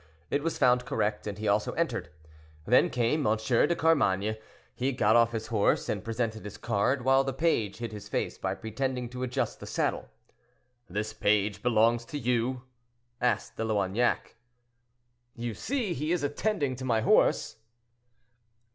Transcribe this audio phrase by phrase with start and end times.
[0.31, 2.09] It was found correct, and he also entered.
[2.65, 3.37] Then came M.
[3.37, 4.35] de Carmainges.
[4.73, 8.39] He got off his horse and presented his card, while the page hid his face
[8.39, 10.09] by pretending to adjust the saddle.
[10.89, 12.63] "The page belongs to you?"
[13.21, 14.33] asked De Loignac.
[15.35, 17.57] "You see, he is attending to my horse."